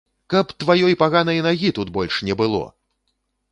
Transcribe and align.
Каб 0.33 0.53
тваёй 0.63 0.95
паганай 1.01 1.43
нагі 1.49 1.71
тут 1.81 1.93
больш 2.01 2.19
не 2.31 2.39
было! 2.43 2.65